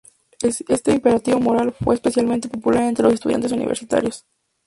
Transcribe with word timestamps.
Este 0.41 0.93
imperativo 0.93 1.39
moral 1.39 1.73
fue 1.73 1.93
especialmente 1.93 2.49
popular 2.49 2.85
entre 2.85 3.03
los 3.03 3.13
estudiantes 3.13 3.51
universitarios. 3.51 4.25